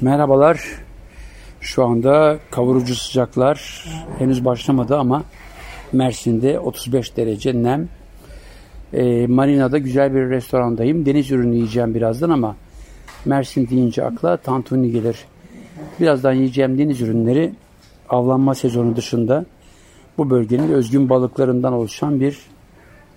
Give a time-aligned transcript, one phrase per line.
[0.00, 0.60] Merhabalar.
[1.60, 3.84] Şu anda kavurucu sıcaklar
[4.18, 5.22] henüz başlamadı ama
[5.92, 7.88] Mersin'de 35 derece nem.
[8.92, 11.06] E, Marina'da güzel bir restorandayım.
[11.06, 12.56] Deniz ürünü yiyeceğim birazdan ama
[13.24, 15.16] Mersin deyince akla tantuni gelir.
[16.00, 17.52] Birazdan yiyeceğim deniz ürünleri
[18.08, 19.44] avlanma sezonu dışında
[20.18, 22.38] bu bölgenin özgün balıklarından oluşan bir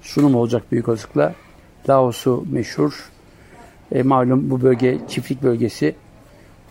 [0.02, 1.34] sunum olacak büyük olasılıkla.
[1.90, 3.12] Laos'u meşhur.
[3.92, 5.96] E, malum bu bölge çiftlik bölgesi.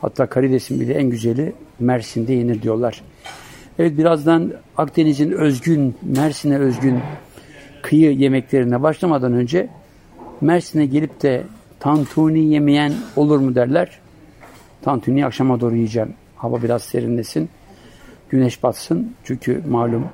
[0.03, 3.03] Hatta karidesin bile en güzeli Mersin'de yenir diyorlar.
[3.79, 7.01] Evet birazdan Akdeniz'in özgün, Mersin'e özgün
[7.83, 9.69] kıyı yemeklerine başlamadan önce
[10.41, 11.43] Mersin'e gelip de
[11.81, 13.99] tantuni yemeyen olur mu derler.
[14.83, 16.15] Tantuni akşama doğru yiyeceğim.
[16.37, 17.49] Hava biraz serinlesin.
[18.29, 19.15] Güneş batsın.
[19.25, 20.05] Çünkü malum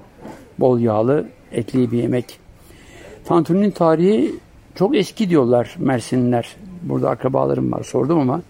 [0.59, 2.39] bol yağlı, etli bir yemek.
[3.25, 4.35] Tantuni'nin tarihi
[4.75, 6.57] çok eski diyorlar Mersinliler.
[6.83, 8.43] Burada akrabalarım var sordum ama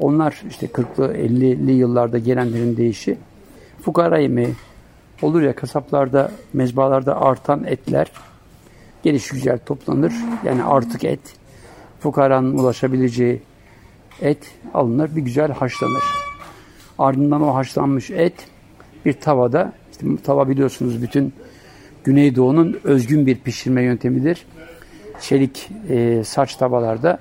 [0.00, 3.18] onlar işte 40'lı 50'li yıllarda gelenlerin deyişi
[3.82, 4.54] fukara yemeği
[5.22, 8.12] olur ya kasaplarda, mezbalarda artan etler
[9.02, 10.12] geliş güzel toplanır.
[10.44, 11.20] Yani artık et
[12.00, 13.42] fukaranın ulaşabileceği
[14.20, 16.02] et alınır bir güzel haşlanır.
[16.98, 18.34] Ardından o haşlanmış et
[19.04, 21.32] bir tavada işte tava biliyorsunuz bütün
[22.04, 24.46] Güneydoğu'nun özgün bir pişirme yöntemidir.
[25.20, 27.18] Çelik e, saç tavalarda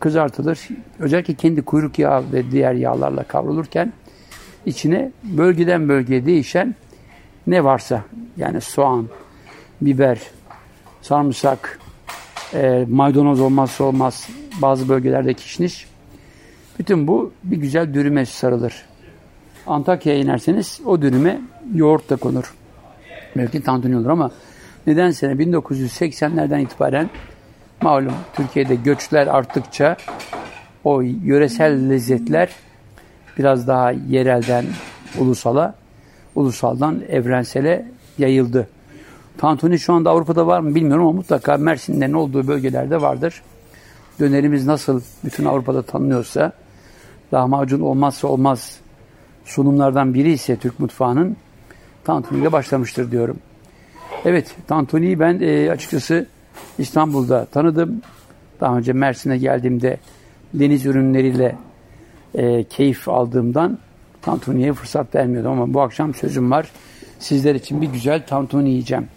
[0.00, 0.68] kızartılır.
[0.98, 3.92] Özellikle kendi kuyruk yağı ve diğer yağlarla kavrulurken
[4.66, 6.74] içine bölgeden bölgeye değişen
[7.46, 8.04] ne varsa
[8.36, 9.06] yani soğan,
[9.80, 10.20] biber,
[11.02, 11.80] sarımsak,
[12.54, 14.28] e, maydanoz olmazsa olmaz
[14.62, 15.86] bazı bölgelerde kişniş.
[16.78, 18.84] Bütün bu bir güzel dürüme sarılır.
[19.66, 21.40] Antakya'ya inerseniz o dürüme
[21.74, 22.54] yoğurt da konur.
[23.36, 24.30] Belki tantuni olur ama
[24.86, 27.10] nedense 1980'lerden itibaren
[27.82, 29.96] Malum Türkiye'de göçler arttıkça
[30.84, 32.48] o yöresel lezzetler
[33.38, 34.64] biraz daha yerelden
[35.18, 35.74] ulusala,
[36.34, 37.86] ulusaldan evrensele
[38.18, 38.68] yayıldı.
[39.38, 43.42] Tantuni şu anda Avrupa'da var mı bilmiyorum ama mutlaka Mersin'den olduğu bölgelerde vardır.
[44.20, 46.52] Dönerimiz nasıl bütün Avrupa'da tanınıyorsa,
[47.34, 48.80] lahmacun olmazsa olmaz
[49.44, 51.36] sunumlardan biri ise Türk mutfağının
[52.04, 53.36] tantuni ile başlamıştır diyorum.
[54.24, 56.26] Evet, tantuniyi ben e, açıkçası
[56.78, 58.02] İstanbul'da tanıdım.
[58.60, 59.96] Daha önce Mersin'e geldiğimde
[60.54, 61.56] deniz ürünleriyle
[62.34, 63.78] e, keyif aldığımdan
[64.22, 66.70] tantuniye fırsat vermiyordum ama bu akşam sözüm var.
[67.18, 69.08] Sizler için bir güzel tantuni yiyeceğim.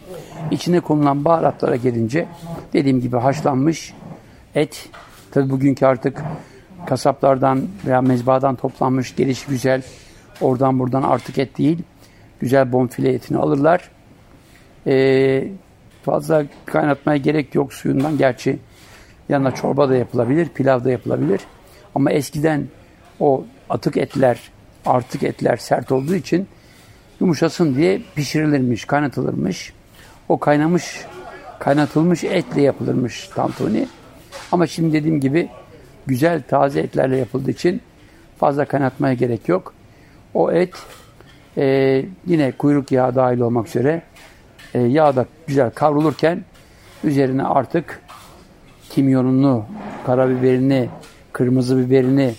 [0.52, 2.28] İçine konulan baharatlara gelince
[2.74, 3.94] dediğim gibi haşlanmış
[4.56, 4.90] et.
[5.32, 6.24] Tabi bugünkü artık
[6.86, 9.84] kasaplardan veya mezbadan toplanmış geliş güzel
[10.42, 11.80] oradan buradan artık et değil.
[12.40, 13.92] Güzel bonfile etini alırlar.
[14.88, 15.48] Ee,
[16.10, 18.18] Fazla kaynatmaya gerek yok suyundan.
[18.18, 18.60] Gerçi
[19.30, 21.42] yanına çorba da yapılabilir, pilav da yapılabilir.
[21.96, 22.68] Ama eskiden
[23.20, 24.40] o atık etler,
[24.86, 26.48] artık etler sert olduğu için
[27.20, 29.74] yumuşasın diye pişirilirmiş, kaynatılırmış.
[30.30, 31.06] O kaynamış,
[31.60, 33.88] kaynatılmış etle yapılırmış tantuni.
[34.52, 35.50] Ama şimdi dediğim gibi
[36.08, 37.82] güzel taze etlerle yapıldığı için
[38.38, 39.74] fazla kaynatmaya gerek yok.
[40.34, 40.74] O et
[41.58, 44.02] e, yine kuyruk yağı dahil olmak üzere
[44.74, 46.44] e, yağda güzel kavrulurken
[47.04, 48.02] üzerine artık
[48.90, 49.66] kimyonunu,
[50.06, 50.90] karabiberini,
[51.34, 52.34] kırmızı biberini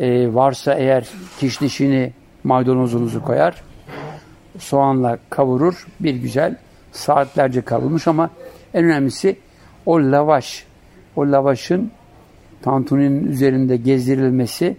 [0.00, 1.08] e, varsa eğer
[1.40, 2.12] kişnişini,
[2.44, 3.62] maydanozunuzu koyar.
[4.58, 5.86] Soğanla kavurur.
[6.00, 6.56] Bir güzel
[6.92, 8.30] saatlerce kavrulmuş ama
[8.74, 9.36] en önemlisi
[9.86, 10.64] o lavaş.
[11.16, 11.90] O lavaşın
[12.62, 14.76] tantuninin üzerinde gezdirilmesi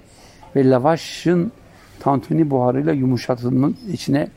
[0.56, 1.52] ve lavaşın
[2.00, 4.28] tantuni buharıyla yumuşatılmış içine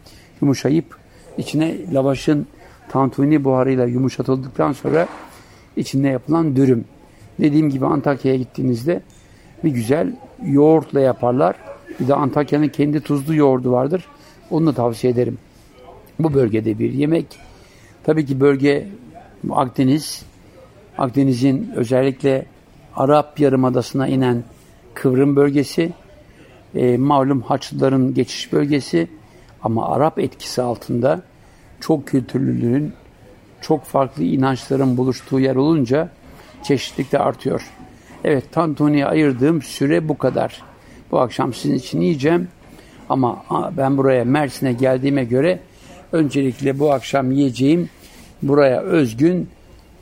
[0.43, 1.00] yumuşayıp
[1.41, 2.47] içine lavaşın
[2.89, 5.09] tantuni buharıyla yumuşatıldıktan sonra
[5.77, 6.85] içinde yapılan dürüm.
[7.41, 9.03] Dediğim gibi Antakya'ya gittiğinizde
[9.65, 11.57] bir güzel yoğurtla yaparlar.
[12.01, 14.05] Bir de Antakya'nın kendi tuzlu yoğurdu vardır.
[14.51, 15.39] Onu da tavsiye ederim.
[16.19, 17.27] Bu bölgede bir yemek.
[18.05, 18.89] Tabii ki bölge
[19.51, 20.25] Akdeniz.
[20.99, 22.47] Akdeniz'in özellikle
[22.97, 24.45] Arap Yarımadası'na inen
[24.95, 25.93] kıvrım bölgesi.
[26.75, 29.09] E, malum Haçlıların geçiş bölgesi.
[29.63, 31.23] Ama Arap etkisi altında
[31.81, 32.93] çok kültürlülüğün,
[33.61, 36.09] çok farklı inançların buluştuğu yer olunca
[36.63, 37.71] çeşitlilik de artıyor.
[38.25, 40.63] Evet, tantuniye ayırdığım süre bu kadar.
[41.11, 42.49] Bu akşam sizin için yiyeceğim.
[43.09, 43.45] Ama
[43.77, 45.61] ben buraya Mersin'e geldiğime göre
[46.13, 47.91] öncelikle bu akşam yiyeceğim
[48.43, 49.49] buraya özgün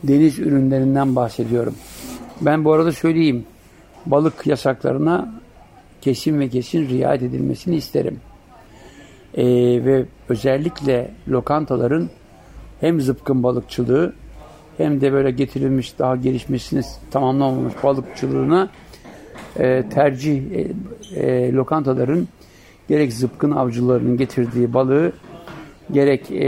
[0.03, 1.75] deniz ürünlerinden bahsediyorum.
[2.41, 3.45] Ben bu arada söyleyeyim.
[4.07, 5.35] Balık yasaklarına
[6.01, 8.21] kesin ve kesin riayet edilmesini isterim
[9.35, 9.45] e,
[9.85, 12.11] ve özellikle lokantaların
[12.81, 14.13] hem zıpkın balıkçılığı
[14.77, 18.69] hem de böyle getirilmiş daha gelişmesini tamamlamamış balıkçılığına
[19.59, 20.67] e, tercih e,
[21.15, 22.29] e, lokantaların
[22.89, 25.13] gerek zıpkın avcılarının getirdiği balığı
[25.93, 26.47] gerek e,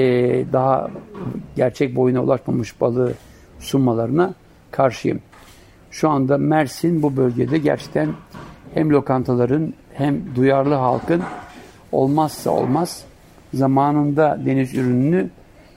[0.53, 0.91] daha
[1.57, 3.13] gerçek boyuna ulaşmamış balığı
[3.59, 4.35] sunmalarına
[4.71, 5.21] karşıyım.
[5.91, 8.09] Şu anda Mersin bu bölgede gerçekten
[8.75, 11.23] hem lokantaların hem duyarlı halkın
[11.93, 13.05] olmazsa olmaz
[13.55, 15.31] zamanında deniz ürününü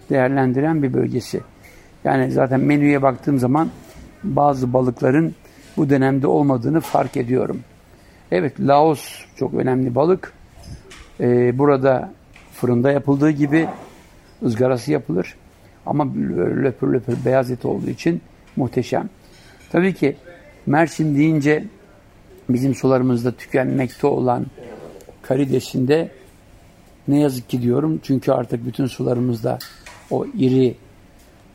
[0.10, 1.42] değerlendiren bir bölgesi.
[2.04, 3.70] Yani zaten menüye baktığım zaman
[4.24, 5.36] bazı balıkların
[5.78, 7.60] bu dönemde olmadığını fark ediyorum.
[8.32, 10.34] Evet Laos çok önemli balık.
[11.20, 12.14] Ee, burada
[12.54, 13.68] fırında yapıldığı gibi
[14.44, 15.36] ızgarası yapılır.
[15.86, 16.08] Ama
[16.64, 18.22] löpür löpür beyaz et olduğu için
[18.56, 19.10] muhteşem.
[19.72, 20.16] Tabii ki
[20.66, 21.64] Mersin deyince
[22.50, 24.46] bizim sularımızda tükenmekte olan
[25.22, 26.12] karidesinde
[27.08, 29.60] ne yazık ki diyorum çünkü artık bütün sularımızda
[30.12, 30.76] o iri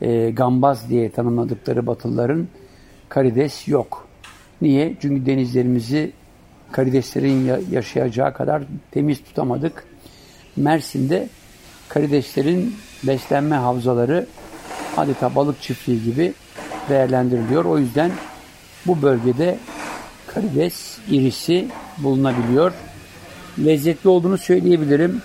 [0.01, 2.47] e, gambaz diye tanımladıkları batılıların
[3.09, 4.07] karides yok.
[4.61, 4.95] Niye?
[5.01, 6.11] Çünkü denizlerimizi
[6.71, 9.83] karideslerin yaşayacağı kadar temiz tutamadık.
[10.55, 11.29] Mersin'de
[11.89, 14.25] karideslerin beslenme havzaları
[14.97, 16.33] adeta balık çiftliği gibi
[16.89, 17.65] değerlendiriliyor.
[17.65, 18.11] O yüzden
[18.85, 19.57] bu bölgede
[20.27, 21.67] karides irisi
[21.97, 22.73] bulunabiliyor.
[23.65, 25.21] Lezzetli olduğunu söyleyebilirim.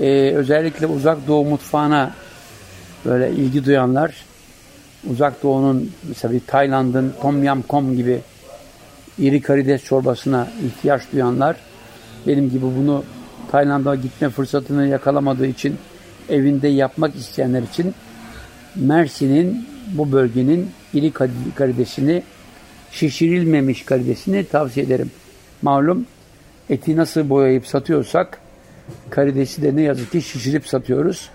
[0.00, 2.14] Ee, özellikle uzak doğu mutfağına
[3.04, 4.24] böyle ilgi duyanlar
[5.10, 8.20] uzak doğunun mesela bir Tayland'ın Tom Yam Kom gibi
[9.18, 11.56] iri karides çorbasına ihtiyaç duyanlar
[12.26, 13.04] benim gibi bunu
[13.50, 15.76] Tayland'a gitme fırsatını yakalamadığı için
[16.28, 17.94] evinde yapmak isteyenler için
[18.76, 21.12] Mersin'in bu bölgenin iri
[21.54, 22.22] karidesini
[22.90, 25.10] şişirilmemiş karidesini tavsiye ederim.
[25.62, 26.06] Malum
[26.70, 28.40] eti nasıl boyayıp satıyorsak
[29.10, 31.30] karidesi de ne yazık ki şişirip satıyoruz.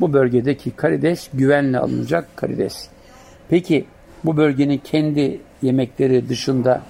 [0.00, 2.88] Bu bölgedeki karides güvenle alınacak karides.
[3.48, 3.84] Peki
[4.24, 6.82] bu bölgenin kendi yemekleri dışında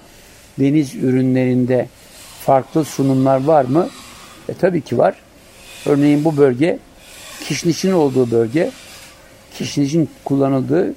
[0.59, 1.87] deniz ürünlerinde
[2.41, 3.89] farklı sunumlar var mı?
[4.49, 5.15] E tabii ki var.
[5.85, 6.79] Örneğin bu bölge
[7.43, 8.71] kişnişin olduğu bölge.
[9.53, 10.93] Kişnişin kullanıldığı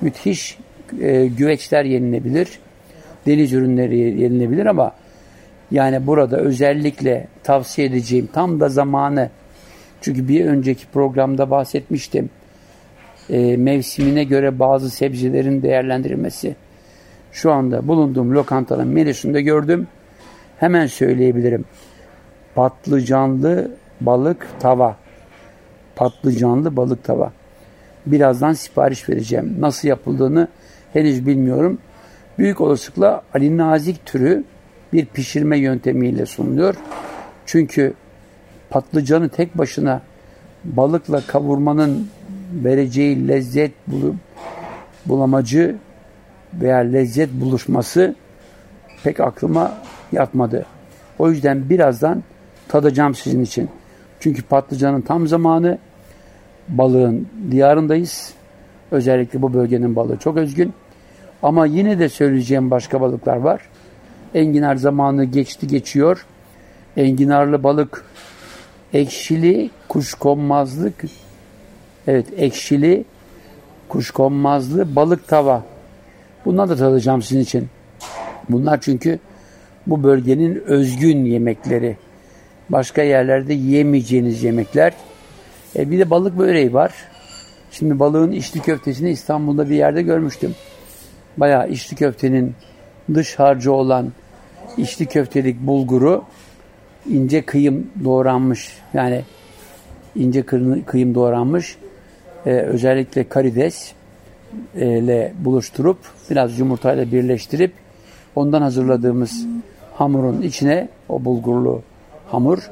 [0.00, 0.58] müthiş
[1.00, 2.48] e, güveçler yenilebilir.
[3.26, 4.92] Deniz ürünleri yenilebilir ama
[5.72, 9.30] yani burada özellikle tavsiye edeceğim tam da zamanı
[10.00, 12.30] çünkü bir önceki programda bahsetmiştim.
[13.30, 16.56] E, mevsimine göre bazı sebzelerin değerlendirilmesi.
[17.32, 19.86] Şu anda bulunduğum lokantanın menüsünde gördüm.
[20.58, 21.64] Hemen söyleyebilirim.
[22.54, 23.70] Patlıcanlı
[24.00, 24.96] balık tava.
[25.96, 27.32] Patlıcanlı balık tava.
[28.06, 29.56] Birazdan sipariş vereceğim.
[29.60, 30.48] Nasıl yapıldığını
[30.92, 31.78] henüz bilmiyorum.
[32.38, 34.44] Büyük olasılıkla Ali Nazik türü
[34.92, 36.74] bir pişirme yöntemiyle sunuluyor.
[37.46, 37.94] Çünkü
[38.70, 40.02] patlıcanı tek başına
[40.64, 42.08] balıkla kavurmanın
[42.52, 43.72] vereceği lezzet
[45.06, 45.76] bulamacı
[46.54, 48.14] veya lezzet buluşması
[49.04, 49.74] pek aklıma
[50.12, 50.66] yatmadı.
[51.18, 52.22] O yüzden birazdan
[52.68, 53.68] tadacağım sizin için.
[54.20, 55.78] Çünkü patlıcanın tam zamanı
[56.68, 58.34] balığın diyarındayız.
[58.90, 60.72] Özellikle bu bölgenin balığı çok özgün.
[61.42, 63.60] Ama yine de söyleyeceğim başka balıklar var.
[64.34, 66.26] Enginar zamanı geçti geçiyor.
[66.96, 68.04] Enginarlı balık
[68.92, 71.04] ekşili kuşkonmazlık
[72.06, 73.04] evet ekşili
[73.88, 75.62] kuşkonmazlı balık tava.
[76.44, 77.68] Bundan da tadacağım sizin için.
[78.48, 79.18] Bunlar çünkü
[79.86, 81.96] bu bölgenin özgün yemekleri.
[82.68, 84.92] Başka yerlerde yiyemeyeceğiniz yemekler.
[85.76, 86.92] E bir de balık böreği var.
[87.70, 90.54] Şimdi balığın içli köftesini İstanbul'da bir yerde görmüştüm.
[91.36, 92.54] Bayağı içli köftenin
[93.14, 94.12] dış harcı olan
[94.76, 96.24] içli köftelik bulguru
[97.10, 98.78] ince kıyım doğranmış.
[98.94, 99.22] Yani
[100.16, 100.42] ince
[100.86, 101.76] kıyım doğranmış.
[102.46, 103.92] Ee, özellikle karides
[104.76, 105.98] e, ile buluşturup
[106.30, 107.72] biraz yumurtayla birleştirip
[108.36, 109.46] ondan hazırladığımız
[109.94, 111.82] hamurun içine o bulgurlu
[112.30, 112.70] hamur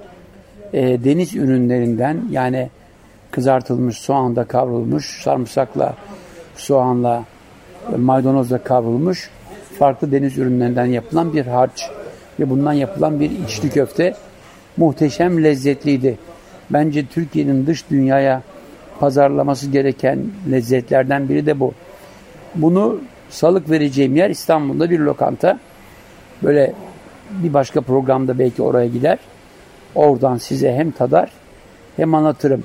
[0.73, 2.71] e, deniz ürünlerinden yani
[3.31, 5.95] kızartılmış soğanda kavrulmuş sarımsakla
[6.57, 7.25] soğanla
[7.99, 9.31] maydanozla kavrulmuş
[9.81, 11.91] farklı deniz ürünlerinden yapılan bir harç
[12.41, 14.15] ve bundan yapılan bir içli köfte
[14.77, 16.19] muhteşem lezzetliydi.
[16.71, 18.43] Bence Türkiye'nin dış dünyaya
[18.99, 20.19] pazarlaması gereken
[20.51, 21.75] lezzetlerden biri de bu.
[22.55, 25.59] Bunu salık vereceğim yer İstanbul'da bir lokanta.
[26.43, 26.73] Böyle
[27.31, 29.19] bir başka programda belki oraya gider.
[29.95, 31.31] Oradan size hem tadar
[31.97, 32.63] hem anlatırım.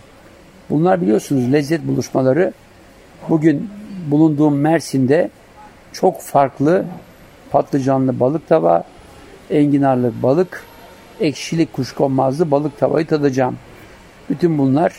[0.70, 2.54] Bunlar biliyorsunuz lezzet buluşmaları.
[3.30, 3.70] Bugün
[4.12, 5.30] bulunduğum Mersin'de
[5.96, 6.86] çok farklı
[7.52, 8.84] patlıcanlı balık tava,
[9.50, 10.64] enginarlı balık,
[11.20, 13.58] ekşili kuşkonmazlı balık tavayı tadacağım.
[14.30, 14.94] Bütün bunlar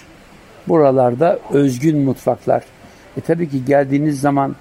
[0.69, 2.63] buralarda özgün mutfaklar.
[3.17, 4.57] E tabii ki geldiğiniz zaman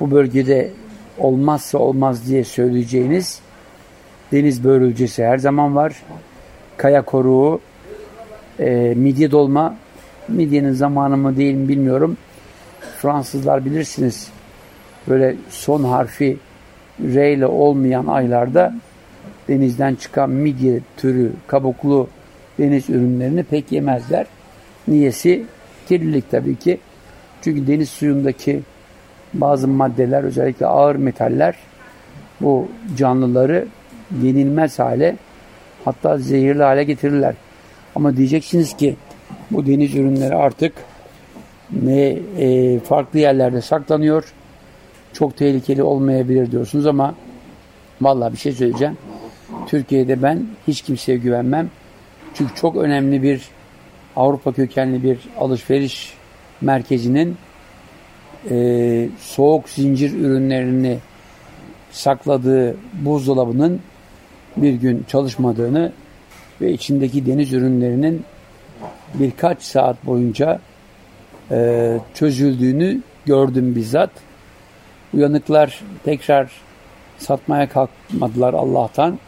[0.00, 0.70] bu bölgede
[1.18, 3.40] olmazsa olmaz diye söyleyeceğiniz
[4.32, 6.02] Deniz börülcesi her zaman var.
[6.76, 7.60] Kaya koruğu,
[8.58, 9.76] e, midye dolma.
[10.28, 12.16] Midyenin zamanı mı değil mi bilmiyorum.
[12.98, 14.28] Fransızlar bilirsiniz.
[15.08, 16.36] Böyle son harfi
[17.00, 18.74] R ile olmayan aylarda
[19.48, 22.08] denizden çıkan midye türü kabuklu
[22.58, 24.26] deniz ürünlerini pek yemezler.
[24.88, 25.44] Niyesi?
[25.88, 26.78] Kirlilik tabii ki.
[27.42, 28.60] Çünkü deniz suyundaki
[29.34, 31.54] bazı maddeler özellikle ağır metaller
[32.40, 33.66] bu canlıları
[34.22, 35.16] yenilmez hale
[35.84, 37.34] hatta zehirli hale getirirler.
[37.94, 38.96] Ama diyeceksiniz ki
[39.50, 40.72] bu deniz ürünleri artık
[41.82, 44.32] ne e, farklı yerlerde saklanıyor.
[45.12, 47.14] Çok tehlikeli olmayabilir diyorsunuz ama
[48.00, 48.96] vallahi bir şey söyleyeceğim.
[49.66, 51.70] Türkiye'de ben hiç kimseye güvenmem.
[52.34, 53.48] Çünkü çok önemli bir
[54.16, 56.14] Avrupa kökenli bir alışveriş
[56.60, 57.36] merkezinin
[58.50, 60.98] e, soğuk zincir ürünlerini
[61.90, 63.80] sakladığı buzdolabının
[64.56, 65.92] bir gün çalışmadığını
[66.60, 68.24] ve içindeki deniz ürünlerinin
[69.14, 70.60] birkaç saat boyunca
[71.50, 74.10] e, çözüldüğünü gördüm bizzat.
[75.14, 76.50] Uyanıklar tekrar
[77.18, 79.18] satmaya kalkmadılar Allah'tan.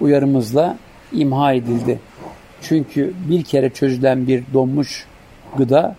[0.00, 0.78] Uyarımızla
[1.12, 2.00] imha edildi.
[2.62, 5.06] Çünkü bir kere çözülen bir donmuş
[5.58, 5.96] gıda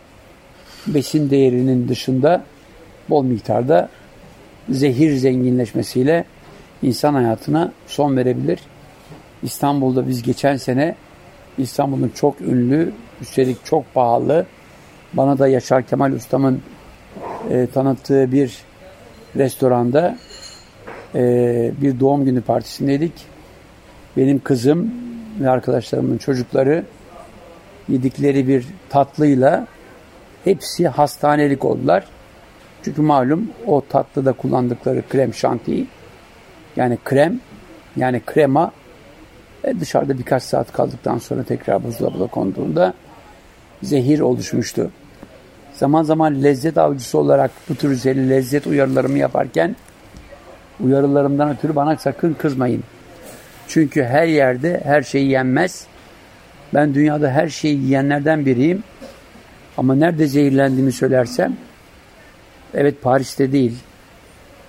[0.88, 2.44] besin değerinin dışında
[3.10, 3.90] bol miktarda
[4.70, 6.26] zehir zenginleşmesiyle
[6.82, 8.60] insan hayatına son verebilir.
[9.44, 10.96] İstanbul'da biz geçen sene
[11.58, 14.46] İstanbul'un çok ünlü, üstelik çok pahalı,
[15.14, 16.62] bana da Yaşar Kemal Ustam'ın
[17.50, 18.58] e, tanıttığı bir
[19.36, 20.18] restoranda
[21.16, 23.14] e, bir doğum günü partisindeydik.
[24.18, 24.92] Benim kızım
[25.40, 26.84] ve arkadaşlarımın çocukları
[27.90, 29.68] yedikleri bir tatlıyla
[30.44, 32.06] hepsi hastanelik oldular.
[32.84, 35.88] Çünkü malum o tatlıda kullandıkları krem şantiyi
[36.76, 37.40] yani krem
[37.96, 38.72] yani krema
[39.64, 42.94] e, dışarıda birkaç saat kaldıktan sonra tekrar buzdolabına konduğunda
[43.84, 44.92] zehir oluşmuştu.
[45.76, 49.76] Zaman zaman lezzet avcısı olarak bu tür üzeri lezzet uyarılarımı yaparken
[50.80, 52.84] uyarılarımdan ötürü bana sakın kızmayın.
[53.68, 55.86] Çünkü her yerde her şey yenmez.
[56.74, 58.84] Ben dünyada her şeyi yiyenlerden biriyim.
[59.78, 61.58] Ama nerede zehirlendiğimi söylersem
[62.74, 63.74] evet Paris'te değil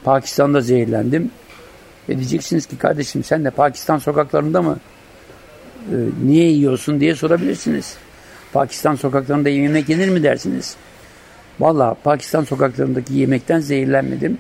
[0.05, 1.31] Pakistan'da zehirlendim.
[2.09, 4.79] Ve diyeceksiniz ki kardeşim sen de Pakistan sokaklarında mı
[5.91, 7.97] e, niye yiyorsun diye sorabilirsiniz.
[8.53, 10.77] Pakistan sokaklarında yemek yenir mi dersiniz?
[11.61, 14.39] Valla Pakistan sokaklarındaki yemekten zehirlenmedim.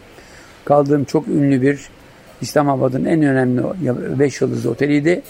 [0.64, 1.80] Kaldığım çok ünlü bir
[2.40, 3.62] İslamabad'ın en önemli
[4.18, 5.23] 5 yıldızlı oteliydi.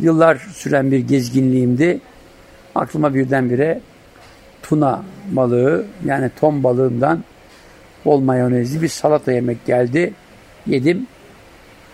[0.00, 2.00] Yıllar süren bir gezginliğimdi.
[2.74, 3.80] Aklıma birdenbire
[4.62, 7.24] tuna balığı yani ton balığından
[8.04, 10.12] bol mayonezli bir salata yemek geldi.
[10.66, 11.06] Yedim.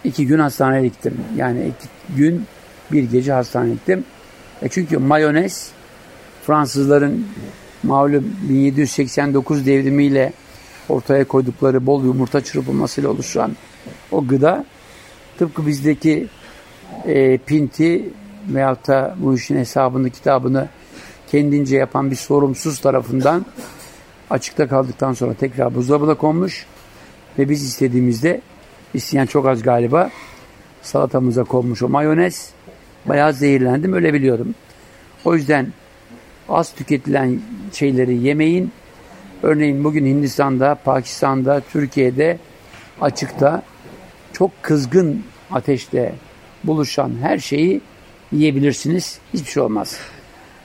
[0.05, 1.15] İki gün hastaneye gittim.
[1.37, 2.47] Yani iki gün
[2.93, 4.05] bir gece hastaneye gittim.
[4.63, 5.71] E çünkü mayonez
[6.47, 7.27] Fransızların
[7.83, 10.33] malum 1789 devrimiyle
[10.89, 13.57] ortaya koydukları bol yumurta çırpılmasıyla oluşan
[14.11, 14.65] o gıda
[15.39, 16.27] tıpkı bizdeki
[17.07, 18.11] e, pinti
[18.49, 20.69] veyahut da bu işin hesabını kitabını
[21.31, 23.47] kendince yapan bir sorumsuz tarafından
[24.31, 26.67] açıkta kaldıktan sonra tekrar buzdolabına konmuş
[27.39, 28.41] ve biz istediğimizde
[28.95, 30.11] isteyen çok az galiba
[30.83, 32.51] salatamıza konmuş o mayonez
[33.07, 34.55] bayağı zehirlendim öyle biliyorum.
[35.25, 35.73] O yüzden
[36.49, 37.41] az tüketilen
[37.73, 38.73] şeyleri yemeyin.
[39.43, 42.39] Örneğin bugün Hindistan'da, Pakistan'da, Türkiye'de
[43.01, 43.63] açıkta
[44.33, 46.15] çok kızgın ateşte
[46.65, 47.81] buluşan her şeyi
[48.33, 49.19] yiyebilirsiniz.
[49.35, 49.97] Hiçbir şey olmaz.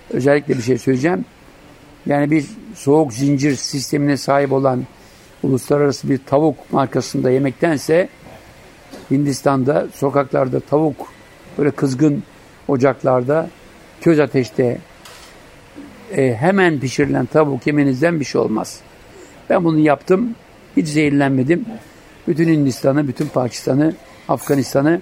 [0.09, 1.25] Özellikle bir şey söyleyeceğim.
[2.05, 4.83] Yani bir soğuk zincir sistemine sahip olan
[5.43, 8.09] uluslararası bir tavuk markasında yemektense
[9.11, 11.07] Hindistan'da sokaklarda tavuk
[11.57, 12.23] böyle kızgın
[12.67, 13.49] ocaklarda
[14.01, 14.77] köz ateşte
[16.17, 18.79] e, hemen pişirilen tavuk yemenizden bir şey olmaz.
[19.49, 20.35] Ben bunu yaptım.
[20.77, 21.65] Hiç zehirlenmedim.
[22.27, 23.93] Bütün Hindistan'ı, bütün Pakistan'ı,
[24.29, 25.01] Afganistan'ı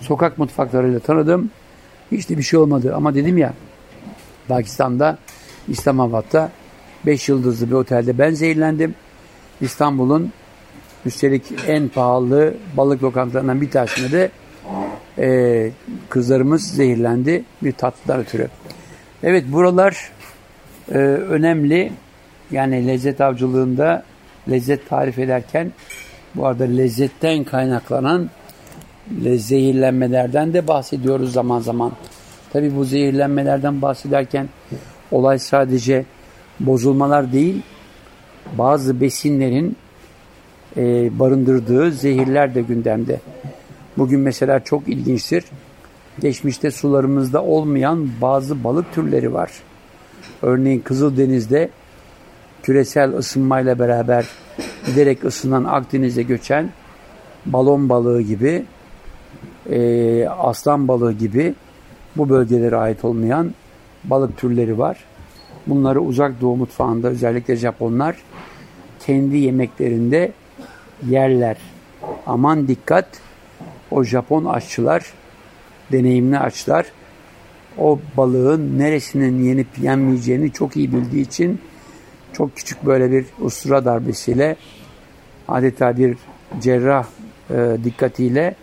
[0.00, 1.50] sokak mutfaklarıyla tanıdım.
[2.12, 2.94] Hiç de bir şey olmadı.
[2.96, 3.54] Ama dedim ya
[4.48, 5.18] Pakistan'da,
[5.68, 6.50] İslamabad'da
[7.06, 8.94] 5 yıldızlı bir otelde ben zehirlendim.
[9.60, 10.32] İstanbul'un
[11.06, 14.30] üstelik en pahalı balık lokantalarından bir tanesinde de
[15.18, 15.70] e,
[16.08, 18.48] kızlarımız zehirlendi bir tatlıdan ötürü.
[19.22, 20.10] Evet buralar
[20.90, 21.92] e, önemli.
[22.50, 24.02] Yani lezzet avcılığında
[24.50, 25.72] lezzet tarif ederken
[26.34, 28.30] bu arada lezzetten kaynaklanan
[29.36, 31.92] zehirlenmelerden de bahsediyoruz zaman zaman.
[32.52, 34.48] Tabi bu zehirlenmelerden bahsederken
[35.10, 36.04] olay sadece
[36.60, 37.62] bozulmalar değil,
[38.58, 39.76] bazı besinlerin
[40.76, 43.20] e, barındırdığı zehirler de gündemde.
[43.98, 45.44] Bugün mesela çok ilginçtir.
[46.20, 49.50] Geçmişte sularımızda olmayan bazı balık türleri var.
[50.42, 51.68] Örneğin Kızıldeniz'de
[52.62, 54.26] küresel ısınmayla beraber
[54.86, 56.70] giderek ısınan Akdeniz'e göçen
[57.46, 58.64] balon balığı gibi,
[59.70, 61.54] e, aslan balığı gibi
[62.16, 63.54] bu bölgelere ait olmayan
[64.04, 65.04] balık türleri var.
[65.66, 68.16] Bunları uzak doğu mutfağında özellikle Japonlar
[69.06, 70.32] kendi yemeklerinde
[71.08, 71.56] yerler.
[72.26, 73.06] Aman dikkat
[73.90, 75.12] o Japon aşçılar,
[75.92, 76.86] deneyimli aşçılar
[77.78, 81.60] o balığın neresinin yenip yenmeyeceğini çok iyi bildiği için
[82.32, 84.56] çok küçük böyle bir ustura darbesiyle
[85.48, 86.16] adeta bir
[86.60, 87.06] cerrah
[87.50, 88.54] e, dikkatiyle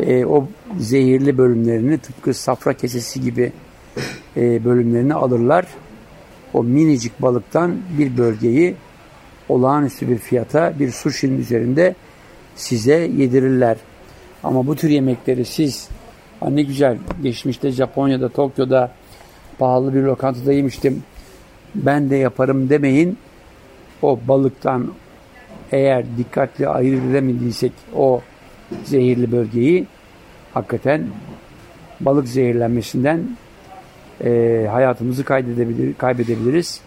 [0.00, 3.52] e, o zehirli bölümlerini tıpkı safra kesesi gibi
[4.36, 5.66] e, bölümlerini alırlar.
[6.54, 8.74] O minicik balıktan bir bölgeyi
[9.48, 11.94] olağanüstü bir fiyata bir sushi'nin üzerinde
[12.56, 13.76] size yedirirler.
[14.42, 15.88] Ama bu tür yemekleri siz
[16.42, 18.92] ne güzel geçmişte Japonya'da, Tokyo'da
[19.58, 21.02] pahalı bir lokantada yemiştim.
[21.74, 23.18] Ben de yaparım demeyin.
[24.02, 24.92] O balıktan
[25.72, 28.20] eğer dikkatli ayırt edemediysek o
[28.84, 29.86] zehirli bölgeyi
[30.54, 31.06] hakikaten
[32.00, 33.36] balık zehirlenmesinden
[34.24, 36.80] e, hayatımızı kaybedebilir, kaybedebiliriz.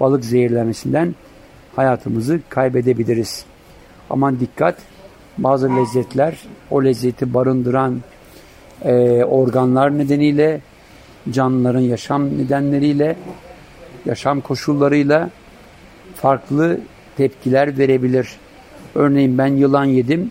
[0.00, 1.14] Balık zehirlenmesinden
[1.76, 3.44] hayatımızı kaybedebiliriz.
[4.10, 4.76] Aman dikkat
[5.38, 6.38] bazı lezzetler
[6.70, 8.00] o lezzeti barındıran
[8.84, 10.60] e, organlar nedeniyle
[11.30, 13.16] canlıların yaşam nedenleriyle
[14.06, 15.30] yaşam koşullarıyla
[16.14, 16.80] farklı
[17.16, 18.36] tepkiler verebilir.
[18.94, 20.30] Örneğin ben yılan yedim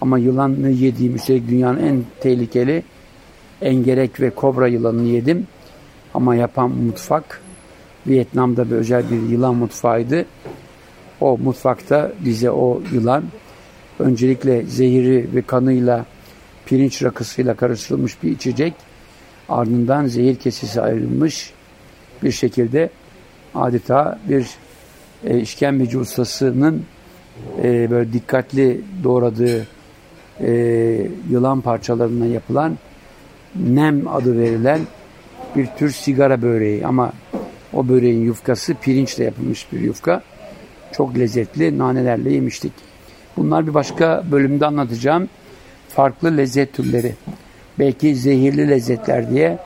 [0.00, 2.82] ama yılanı yediğim üstelik dünyanın en tehlikeli
[3.62, 5.46] engerek ve kobra yılanını yedim.
[6.14, 7.40] Ama yapan mutfak
[8.06, 10.24] Vietnam'da bir özel bir yılan mutfağıydı.
[11.20, 13.24] O mutfakta bize o yılan
[13.98, 16.04] öncelikle zehiri ve kanıyla
[16.66, 18.74] pirinç rakısıyla karıştırılmış bir içecek
[19.48, 21.52] ardından zehir kesesi ayrılmış
[22.22, 22.90] bir şekilde
[23.54, 24.46] adeta bir
[25.24, 26.84] e, işkembeci ustasının
[27.62, 29.66] e, böyle dikkatli doğradığı
[30.40, 30.50] e,
[31.30, 32.78] yılan parçalarından yapılan
[33.56, 34.80] nem adı verilen
[35.56, 37.12] bir tür sigara böreği ama
[37.72, 40.22] o böreğin yufkası pirinçle yapılmış bir yufka.
[40.92, 42.72] Çok lezzetli nanelerle yemiştik.
[43.36, 45.28] Bunlar bir başka bölümde anlatacağım.
[45.94, 47.14] Farklı lezzet türleri.
[47.78, 49.58] Belki zehirli lezzetler diye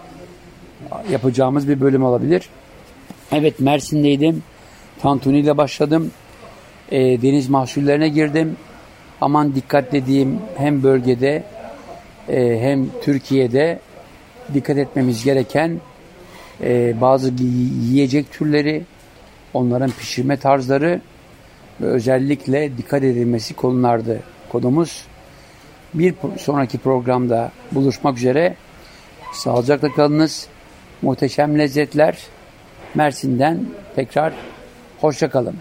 [1.11, 2.49] yapacağımız bir bölüm olabilir.
[3.33, 4.43] Evet Mersin'deydim.
[5.03, 6.11] Tantuni ile başladım.
[6.91, 8.57] E, deniz mahsullerine girdim.
[9.21, 11.43] Aman dikkat dediğim hem bölgede
[12.29, 13.79] e, hem Türkiye'de
[14.55, 15.81] dikkat etmemiz gereken
[16.63, 17.33] e, bazı
[17.91, 18.83] yiyecek türleri,
[19.55, 21.01] onların pişirme tarzları
[21.81, 25.05] ve özellikle dikkat edilmesi konulardı konumuz.
[25.95, 28.55] Bir sonraki programda buluşmak üzere.
[29.33, 30.47] Sağlıcakla kalınız.
[31.03, 32.19] Muhteşem lezzetler.
[32.95, 34.33] Mersin'den tekrar
[35.01, 35.57] hoşçakalın.